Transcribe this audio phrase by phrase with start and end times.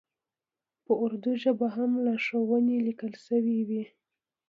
[0.85, 3.83] په اردو ژبه هم لارښوونې لیکل شوې وې.